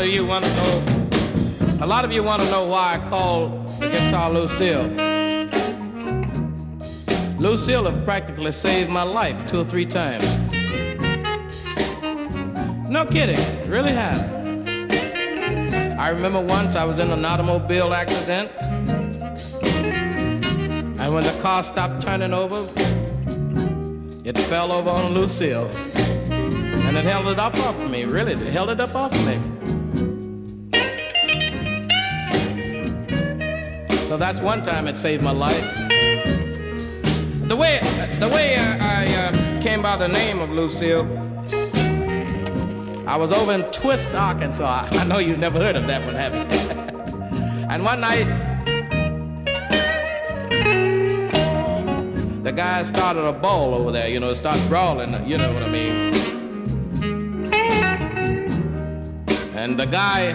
Of 0.00 0.08
you 0.08 0.24
want 0.24 0.44
to 0.44 0.54
know. 0.54 0.82
A 1.82 1.86
lot 1.86 2.04
of 2.04 2.12
you 2.12 2.22
want 2.22 2.40
to 2.42 2.50
know 2.50 2.64
why 2.66 2.94
I 2.94 3.08
call 3.10 3.48
guitar 3.80 4.30
Lucille. 4.30 4.88
Lucille 7.38 7.84
have 7.84 8.04
practically 8.04 8.52
saved 8.52 8.88
my 8.88 9.02
life 9.02 9.46
two 9.46 9.60
or 9.60 9.64
three 9.64 9.84
times. 9.84 10.24
No 12.88 13.04
kidding, 13.04 13.38
really 13.68 13.92
have. 13.92 14.20
I 15.98 16.08
remember 16.08 16.40
once 16.40 16.76
I 16.76 16.84
was 16.84 16.98
in 16.98 17.10
an 17.10 17.24
automobile 17.24 17.92
accident, 17.92 18.50
and 20.98 21.14
when 21.14 21.24
the 21.24 21.38
car 21.42 21.62
stopped 21.62 22.00
turning 22.00 22.32
over, 22.32 22.68
it 24.24 24.38
fell 24.38 24.72
over 24.72 24.88
on 24.88 25.12
Lucille. 25.12 25.68
And 26.30 26.96
it 26.96 27.04
held 27.04 27.26
it 27.28 27.38
up 27.38 27.54
off 27.58 27.78
of 27.78 27.90
me, 27.90 28.04
really, 28.04 28.32
it 28.32 28.52
held 28.52 28.70
it 28.70 28.80
up 28.80 28.94
off 28.94 29.12
of 29.12 29.26
me. 29.26 29.59
That's 34.20 34.38
one 34.38 34.62
time 34.62 34.86
it 34.86 34.98
saved 34.98 35.22
my 35.22 35.30
life. 35.30 35.64
The 37.48 37.56
way, 37.56 37.80
the 38.18 38.28
way 38.28 38.54
I, 38.54 39.04
I 39.04 39.16
uh, 39.16 39.62
came 39.62 39.80
by 39.80 39.96
the 39.96 40.08
name 40.08 40.40
of 40.40 40.50
Lucille, 40.50 41.06
I 43.08 43.16
was 43.16 43.32
over 43.32 43.54
in 43.54 43.62
Twist, 43.72 44.14
Arkansas. 44.14 44.88
I, 44.92 45.04
know 45.04 45.18
you've 45.18 45.38
never 45.38 45.58
heard 45.58 45.74
of 45.74 45.86
that 45.86 46.04
one, 46.04 46.14
have 46.16 46.34
you? 46.34 46.42
and 47.70 47.82
one 47.82 48.02
night, 48.02 48.26
the 52.44 52.52
guy 52.52 52.82
started 52.82 53.24
a 53.24 53.32
ball 53.32 53.74
over 53.74 53.90
there, 53.90 54.08
you 54.08 54.20
know, 54.20 54.28
it 54.28 54.34
started 54.34 54.68
brawling, 54.68 55.26
you 55.26 55.38
know 55.38 55.50
what 55.54 55.62
I 55.62 55.68
mean. 55.70 56.14
And 59.56 59.80
the 59.80 59.86
guy 59.86 60.32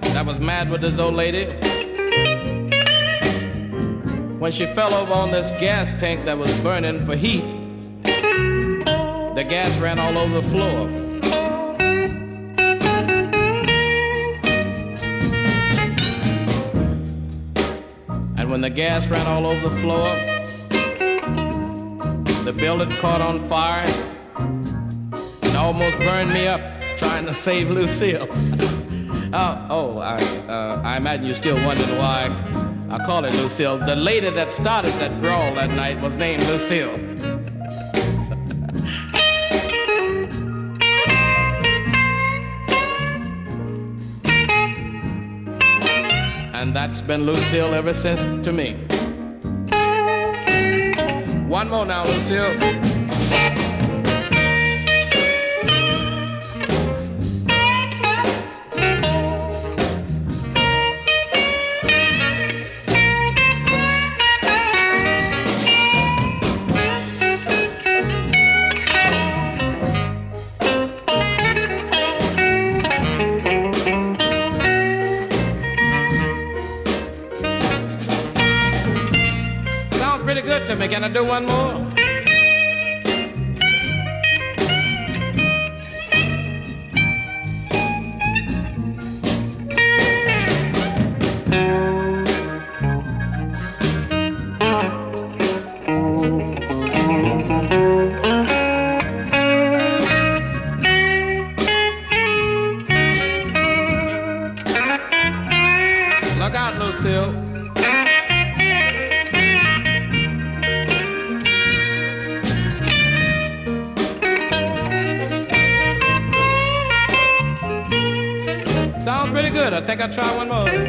that 0.00 0.24
was 0.24 0.38
mad 0.38 0.70
with 0.70 0.80
this 0.80 0.98
old 0.98 1.14
lady, 1.14 1.75
when 4.38 4.52
she 4.52 4.66
fell 4.66 4.92
over 4.92 5.12
on 5.14 5.30
this 5.30 5.50
gas 5.52 5.90
tank 5.98 6.24
that 6.26 6.36
was 6.36 6.52
burning 6.60 7.04
for 7.06 7.16
heat, 7.16 7.42
the 9.34 9.46
gas 9.48 9.76
ran 9.78 9.98
all 9.98 10.18
over 10.18 10.40
the 10.40 10.48
floor. 10.48 10.88
And 18.36 18.50
when 18.50 18.60
the 18.60 18.70
gas 18.70 19.06
ran 19.06 19.26
all 19.26 19.46
over 19.46 19.68
the 19.70 19.76
floor, 19.80 20.06
the 22.44 22.52
building 22.52 22.90
caught 22.98 23.22
on 23.22 23.48
fire 23.48 23.86
and 24.36 25.56
almost 25.56 25.98
burned 25.98 26.32
me 26.32 26.46
up 26.46 26.60
trying 26.98 27.24
to 27.24 27.32
save 27.32 27.70
Lucille. 27.70 28.26
oh, 29.32 29.66
oh 29.70 29.98
I, 29.98 30.16
uh, 30.46 30.82
I 30.84 30.98
imagine 30.98 31.24
you're 31.24 31.34
still 31.34 31.56
wondering 31.66 31.98
why 31.98 32.65
I 32.96 33.04
call 33.04 33.26
it 33.26 33.34
Lucille. 33.34 33.76
The 33.76 33.94
lady 33.94 34.30
that 34.30 34.50
started 34.50 34.92
that 34.94 35.20
brawl 35.20 35.54
that 35.56 35.70
night 35.72 36.00
was 36.00 36.14
named 36.14 36.42
Lucille. 36.44 36.94
and 46.54 46.74
that's 46.74 47.02
been 47.02 47.26
Lucille 47.26 47.74
ever 47.74 47.92
since 47.92 48.24
to 48.42 48.50
me. 48.50 48.72
One 51.48 51.68
more 51.68 51.84
now, 51.84 52.06
Lucille. 52.06 52.95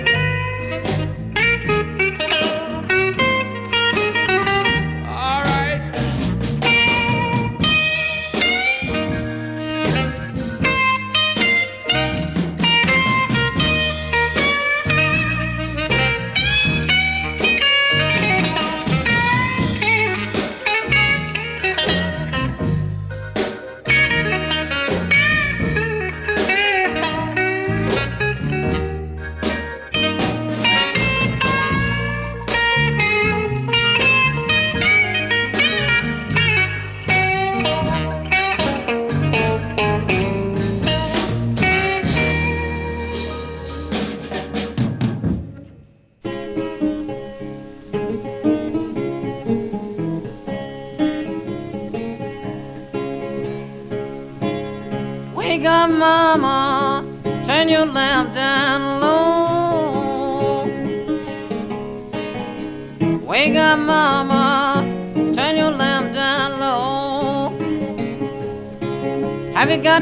Try 0.05 0.26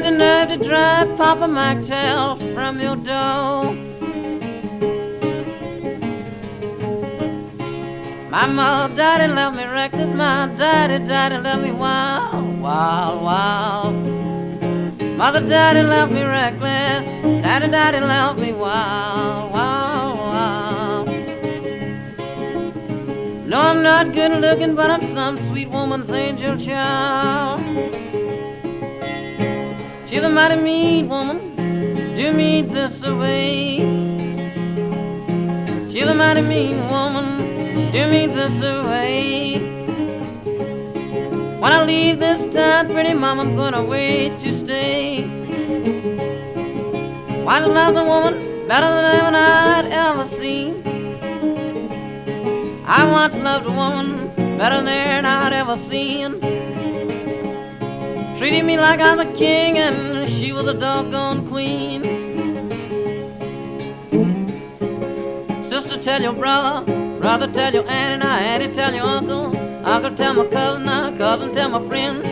the 0.06 0.12
nerve 0.12 0.48
to 0.50 0.56
drive 0.64 1.08
Papa 1.16 1.48
Maxwell 1.48 2.38
from 2.54 2.78
your 2.78 2.94
door. 2.94 3.74
My 8.30 8.46
mother, 8.46 8.94
daddy 8.94 9.26
left 9.26 9.56
me 9.56 9.64
reckless. 9.64 10.14
My 10.14 10.46
daddy, 10.56 11.04
daddy 11.04 11.38
left 11.38 11.60
me 11.60 11.72
wild, 11.72 12.60
wild, 12.60 13.24
wild. 13.24 13.94
Mother, 15.18 15.40
daddy 15.40 15.82
left 15.82 16.12
me 16.12 16.22
reckless. 16.22 17.02
Daddy, 17.42 17.68
daddy 17.68 17.98
left 17.98 18.38
me 18.38 18.52
wild, 18.52 19.52
wild, 19.52 20.18
wild. 20.20 21.08
No, 23.48 23.58
I'm 23.58 23.82
not 23.82 24.14
good 24.14 24.40
looking, 24.40 24.76
but 24.76 24.88
I'm 24.88 25.12
some 25.16 25.36
sweet 25.48 25.68
woman's 25.68 26.08
angel 26.10 26.64
child. 26.64 27.65
Mighty 30.36 30.56
mean 30.56 31.08
woman, 31.08 31.56
do 32.14 32.30
me 32.34 32.60
this 32.60 32.92
away. 33.02 33.78
She's 35.90 36.06
a 36.06 36.12
mighty 36.12 36.42
mean 36.42 36.90
woman, 36.90 37.90
do 37.90 38.06
me 38.10 38.26
this 38.26 38.52
away. 38.62 39.54
When 41.58 41.72
I 41.72 41.82
leave 41.86 42.18
this 42.18 42.54
town, 42.54 42.92
pretty 42.92 43.14
mama, 43.14 43.44
I'm 43.44 43.56
gonna 43.56 43.82
wait 43.82 44.38
to 44.44 44.62
stay. 44.62 45.22
Why 47.42 47.60
to 47.60 47.66
love 47.68 47.96
a 47.96 48.04
woman 48.04 48.68
better 48.68 48.90
than 48.90 49.34
I'd 49.34 49.86
ever 49.90 50.28
seen? 50.38 50.82
I 52.86 53.10
once 53.10 53.34
loved 53.36 53.64
a 53.64 53.72
woman 53.72 54.58
better 54.58 54.82
than 54.82 55.24
I'd 55.24 55.54
ever 55.54 55.78
seen 55.88 56.45
treated 58.38 58.64
me 58.64 58.76
like 58.76 59.00
I 59.00 59.14
was 59.14 59.26
a 59.26 59.32
king 59.38 59.78
and 59.78 60.28
she 60.28 60.52
was 60.52 60.66
a 60.66 60.74
doggone 60.74 61.48
queen. 61.48 62.02
Sister, 65.70 66.02
tell 66.02 66.20
your 66.20 66.34
brother, 66.34 66.84
brother, 67.18 67.50
tell 67.52 67.72
your 67.72 67.88
aunt, 67.88 68.22
and 68.22 68.22
I, 68.22 68.40
auntie, 68.40 68.74
tell 68.74 68.94
your 68.94 69.04
uncle, 69.04 69.56
uncle, 69.86 70.14
tell 70.16 70.34
my 70.34 70.46
cousin, 70.48 70.84
now, 70.84 71.16
cousin, 71.16 71.54
tell 71.54 71.70
my 71.70 71.88
friend. 71.88 72.22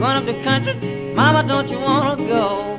Going 0.00 0.16
up 0.16 0.24
the 0.24 0.42
country, 0.42 1.12
mama, 1.14 1.46
don't 1.46 1.68
you 1.68 1.78
wanna 1.78 2.16
go? 2.26 2.78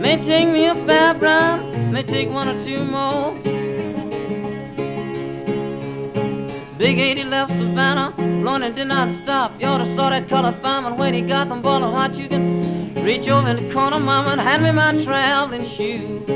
May 0.00 0.16
take 0.24 0.48
me 0.48 0.64
a 0.64 0.74
fair 0.86 1.14
run, 1.14 1.92
may 1.92 2.02
take 2.02 2.30
one 2.30 2.48
or 2.48 2.64
two 2.64 2.84
more. 2.84 3.59
Big 6.80 6.98
80 6.98 7.24
left 7.24 7.50
Savannah, 7.52 8.14
and 8.16 8.74
did 8.74 8.86
not 8.86 9.22
stop. 9.22 9.52
You 9.60 9.66
oughta 9.66 9.84
saw 9.94 10.08
that 10.08 10.30
colored 10.30 10.62
fireman 10.62 10.96
when 10.96 11.12
he 11.12 11.20
got 11.20 11.50
them 11.50 11.60
ball 11.60 11.84
of 11.84 11.92
hot. 11.92 12.14
You 12.14 12.26
can 12.26 12.94
reach 13.04 13.28
over 13.28 13.48
in 13.48 13.68
the 13.68 13.74
corner, 13.74 14.00
mama, 14.00 14.30
and 14.30 14.40
hand 14.40 14.62
me 14.62 14.72
my 14.72 15.04
traveling 15.04 15.66
shoes. 15.76 16.26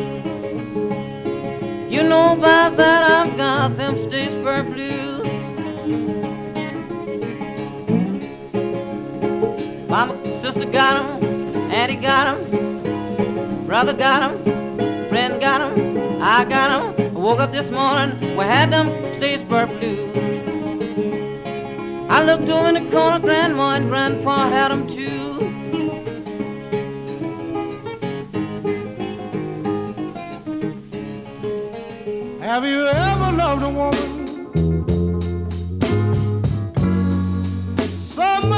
You 1.90 2.02
know 2.02 2.36
by 2.36 2.68
that 2.76 3.02
I've 3.10 3.38
got 3.38 3.78
them 3.78 3.94
Statesboro 3.96 4.64
blues. 4.74 5.24
Mama, 9.88 10.14
sister 10.42 10.66
got 10.66 10.92
'em, 11.00 11.72
auntie 11.72 11.96
got 11.96 12.26
'em, 12.26 13.66
brother 13.66 13.94
got 13.94 14.22
'em, 14.24 14.34
friend 15.08 15.40
got 15.40 15.62
'em, 15.62 15.72
I 16.20 16.44
got 16.44 16.70
'em. 16.70 17.16
I 17.16 17.18
woke 17.18 17.40
up 17.40 17.50
this 17.50 17.70
morning, 17.70 18.36
we 18.36 18.44
had 18.44 18.70
them 18.70 18.90
Statesboro 19.16 19.68
blues. 19.80 20.33
I 22.08 22.22
looked 22.22 22.48
over 22.48 22.68
in 22.68 22.74
the 22.74 22.90
corner, 22.90 23.18
Grandma 23.18 23.76
and 23.76 23.88
Grandpa 23.88 24.48
had 24.48 24.68
them 24.70 24.86
too. 24.86 25.24
Have 32.40 32.64
you 32.64 32.86
ever 32.86 33.32
loved 33.36 33.62
a 33.62 33.68
woman? 33.70 34.10
Some 37.96 38.53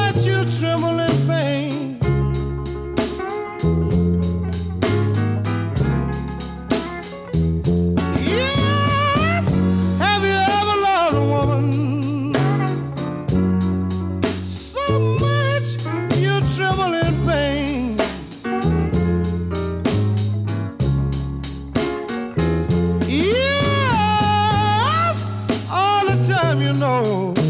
know. 26.79 27.46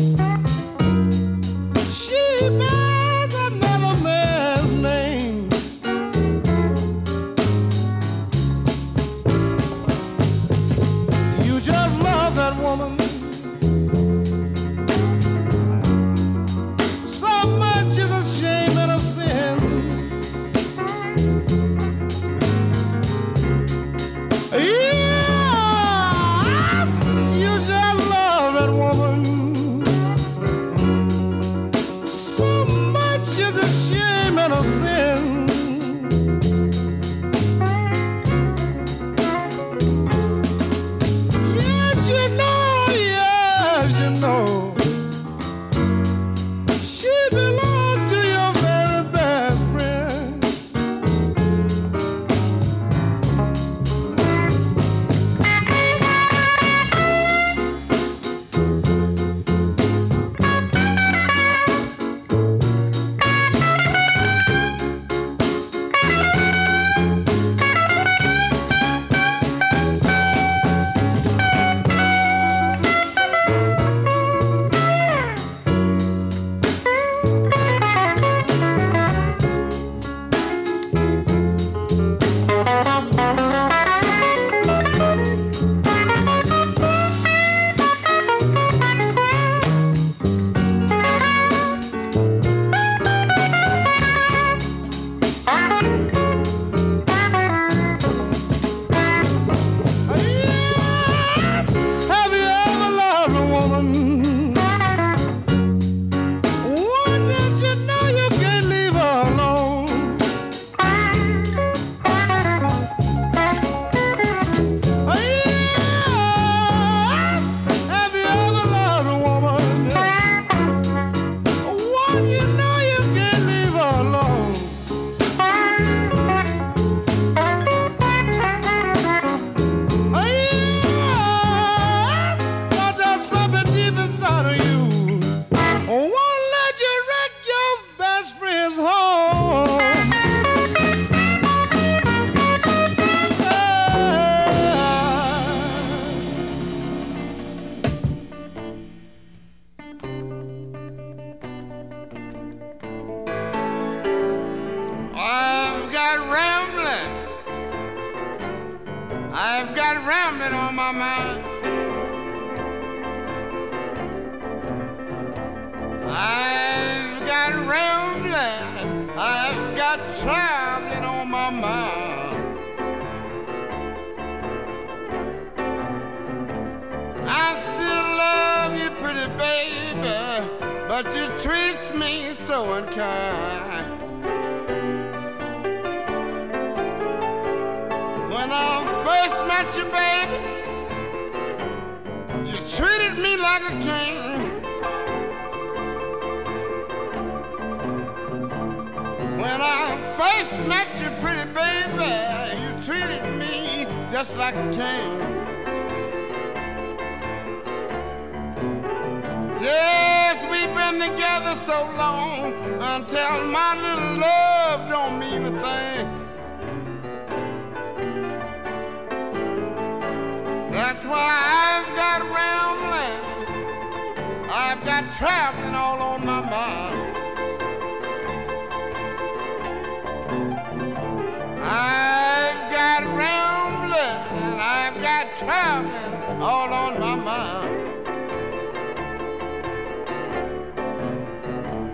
I've 231.63 232.71
got 232.71 233.03
rambling, 233.17 234.61
I've 234.61 235.01
got 235.01 235.37
traveling 235.37 236.43
all 236.43 236.73
on 236.73 237.01
my 237.01 237.15
mind. 237.15 237.77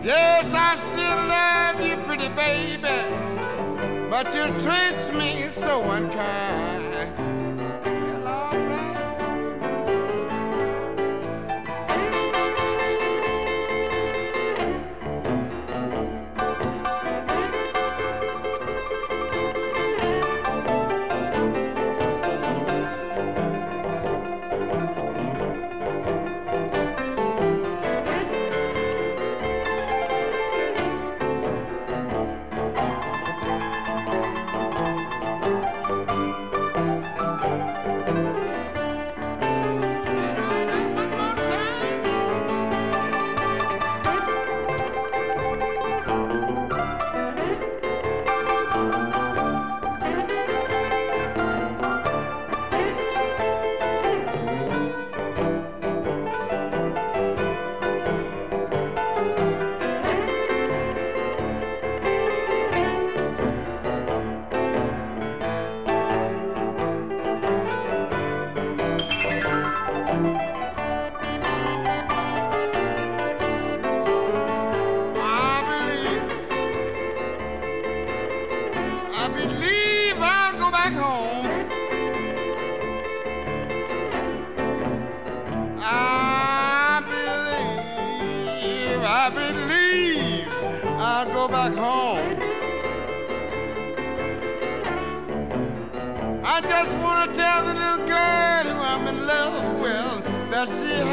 Yes, 0.04 0.46
I 0.52 0.74
still 0.74 1.20
love 1.28 1.80
you, 1.86 1.96
pretty 2.04 2.28
baby, 2.34 2.98
but 4.10 4.34
you 4.34 4.48
treat 4.60 5.14
me 5.16 5.48
so 5.48 5.82
unkind. 5.82 6.81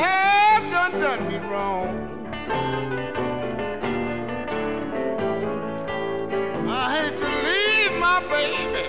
Had 0.10 0.70
done 0.72 1.00
done 1.00 1.28
me 1.28 1.38
wrong. 1.50 1.92
I 6.68 6.84
hate 6.96 7.18
to 7.24 7.30
leave 7.48 7.94
my 8.00 8.20
baby 8.36 8.86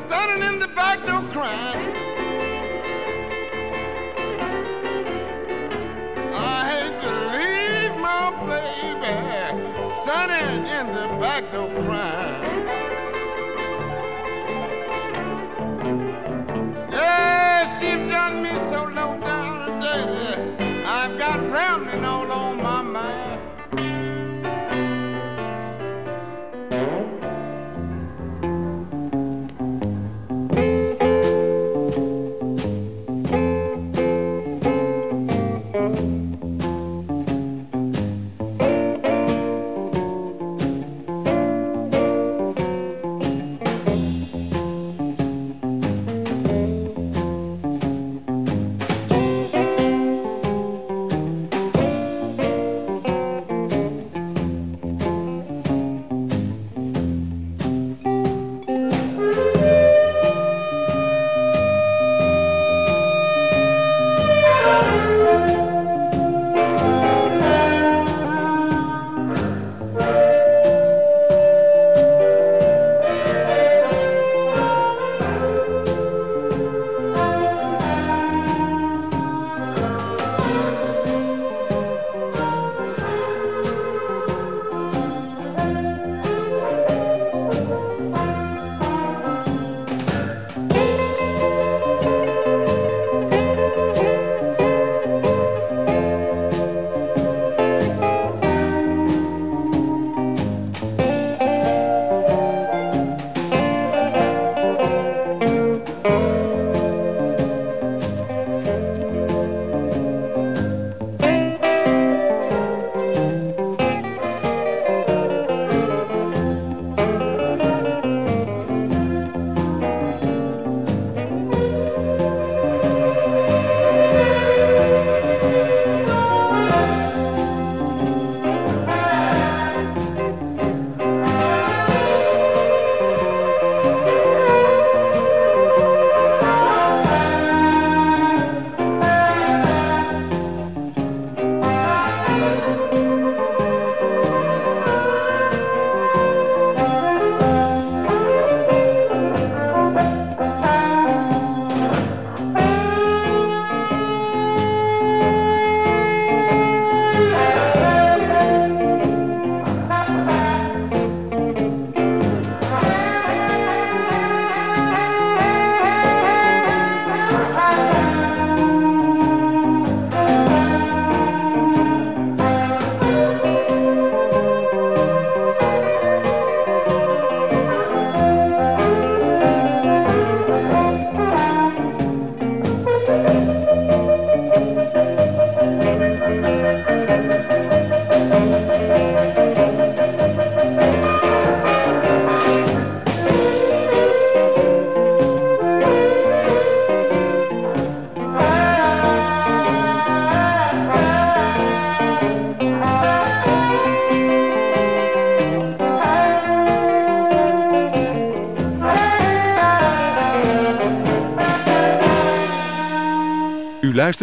standing 0.00 0.42
in 0.48 0.58
the 0.58 0.68
back 0.68 0.98
door 1.06 1.22
crying. 1.32 1.94
I 6.34 6.58
hate 6.72 6.98
to 7.04 7.12
leave 7.36 7.94
my 8.08 8.26
baby 8.50 9.14
standing 9.98 10.66
in 10.78 10.86
the 10.98 11.06
back 11.20 11.50
door 11.52 11.70
crying. 11.84 13.11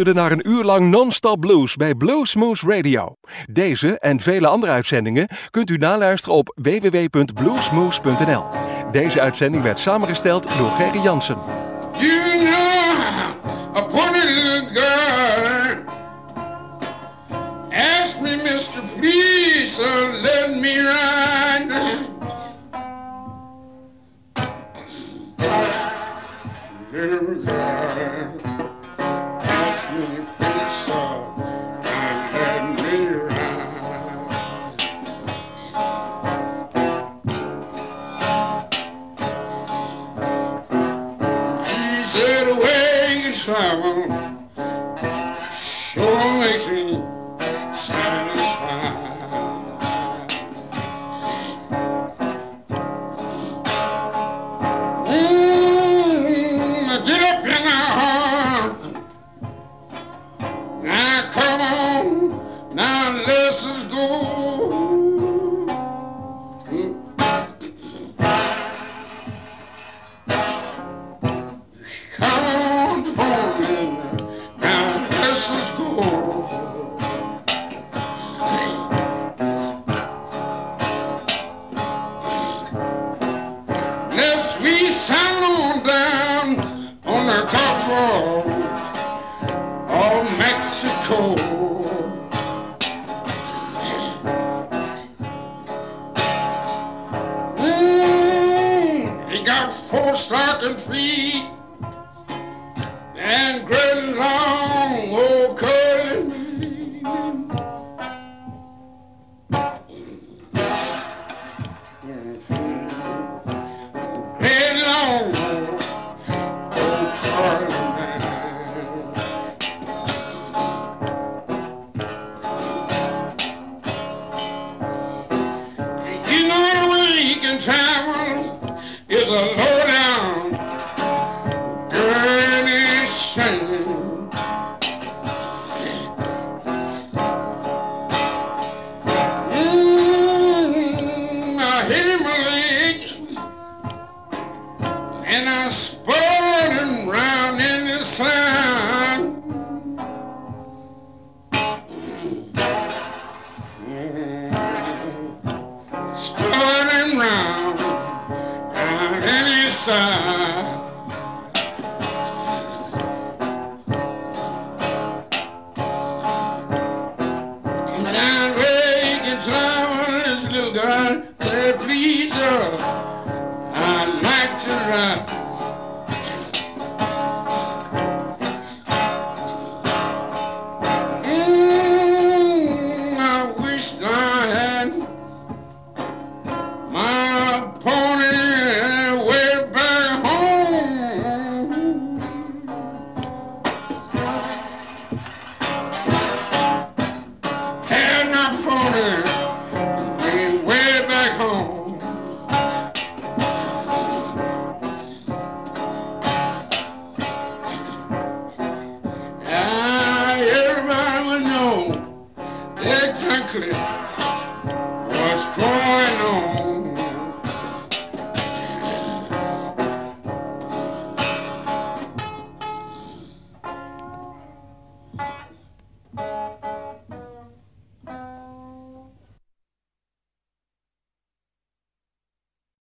Luisterde 0.06 0.30
naar 0.30 0.32
een 0.32 0.58
uur 0.58 0.64
lang 0.64 0.90
non-stop 0.90 1.40
blues 1.40 1.76
bij 1.76 1.96
Bluesmoose 1.96 2.76
Radio. 2.76 3.16
Deze 3.52 4.00
en 4.00 4.20
vele 4.20 4.48
andere 4.48 4.72
uitzendingen 4.72 5.28
kunt 5.50 5.70
u 5.70 5.78
naluisteren 5.78 6.36
op 6.36 6.58
www.bluesmoose.nl. 6.62 8.44
Deze 8.92 9.22
uitzending 9.22 9.64
werd 9.64 9.80
samengesteld 9.80 10.58
door 10.58 10.72
Gerry 10.72 11.00
Jansen. 11.00 11.38
You 11.98 12.44
know, 12.44 13.00
a 13.76 13.88
girl 14.74 15.84
asked 17.72 18.22
me, 18.22 18.36
Mister, 18.44 18.82
please 19.00 19.82
let 20.22 20.50
me 20.62 20.74
ride. 20.82 21.20